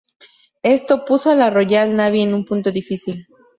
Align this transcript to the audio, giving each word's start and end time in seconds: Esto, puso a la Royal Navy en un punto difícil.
Esto, 0.63 1.05
puso 1.05 1.29
a 1.29 1.35
la 1.35 1.51
Royal 1.51 1.95
Navy 1.95 2.21
en 2.23 2.33
un 2.33 2.43
punto 2.43 2.71
difícil. 2.71 3.27